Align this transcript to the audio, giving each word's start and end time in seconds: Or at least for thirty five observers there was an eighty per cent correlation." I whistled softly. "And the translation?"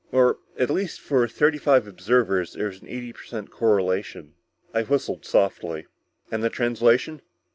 Or 0.11 0.39
at 0.57 0.71
least 0.71 0.99
for 0.99 1.27
thirty 1.27 1.59
five 1.59 1.85
observers 1.85 2.53
there 2.53 2.65
was 2.65 2.81
an 2.81 2.87
eighty 2.87 3.13
per 3.13 3.21
cent 3.21 3.51
correlation." 3.51 4.33
I 4.73 4.81
whistled 4.81 5.25
softly. 5.25 5.85
"And 6.31 6.43
the 6.43 6.49
translation?" 6.49 7.21